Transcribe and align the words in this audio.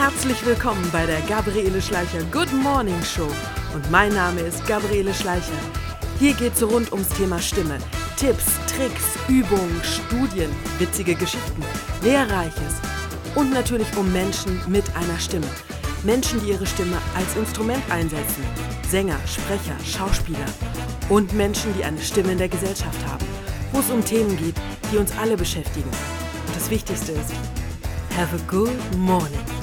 Herzlich 0.00 0.46
willkommen 0.46 0.88
bei 0.90 1.04
der 1.04 1.20
Gabriele 1.28 1.82
Schleicher 1.82 2.22
Good 2.32 2.50
Morning 2.54 3.02
Show. 3.02 3.28
Und 3.74 3.90
mein 3.90 4.14
Name 4.14 4.40
ist 4.40 4.66
Gabriele 4.66 5.12
Schleicher. 5.12 5.52
Hier 6.18 6.32
geht 6.32 6.54
es 6.54 6.62
rund 6.62 6.90
ums 6.90 7.10
Thema 7.10 7.38
Stimme. 7.38 7.76
Tipps, 8.16 8.46
Tricks, 8.66 9.18
Übungen, 9.28 9.78
Studien, 9.84 10.48
witzige 10.78 11.14
Geschichten, 11.14 11.62
Lehrreiches 12.02 12.80
und 13.34 13.52
natürlich 13.52 13.94
um 13.98 14.10
Menschen 14.10 14.58
mit 14.68 14.84
einer 14.96 15.18
Stimme. 15.18 15.48
Menschen, 16.02 16.40
die 16.40 16.52
ihre 16.52 16.66
Stimme 16.66 16.96
als 17.14 17.36
Instrument 17.36 17.82
einsetzen. 17.90 18.42
Sänger, 18.88 19.18
Sprecher, 19.26 19.76
Schauspieler. 19.84 20.46
Und 21.10 21.34
Menschen, 21.34 21.74
die 21.76 21.84
eine 21.84 22.00
Stimme 22.00 22.32
in 22.32 22.38
der 22.38 22.48
Gesellschaft 22.48 23.06
haben. 23.06 23.26
Wo 23.70 23.80
es 23.80 23.90
um 23.90 24.02
Themen 24.02 24.34
geht, 24.38 24.56
die 24.90 24.96
uns 24.96 25.12
alle 25.20 25.36
beschäftigen. 25.36 25.90
Und 25.90 26.56
das 26.56 26.70
Wichtigste 26.70 27.12
ist, 27.12 27.34
have 28.16 28.34
a 28.34 28.50
good 28.50 28.72
morning. 28.96 29.59